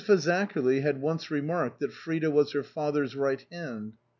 Fazakerly 0.03 0.81
had 0.81 0.99
once 0.99 1.29
remarked 1.29 1.79
that 1.79 1.93
Frida 1.93 2.31
was" 2.31 2.53
her 2.53 2.63
father's 2.63 3.15
right 3.15 3.45
hand." 3.51 3.93